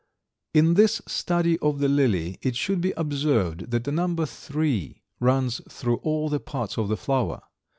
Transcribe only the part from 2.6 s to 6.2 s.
be observed that the number three runs through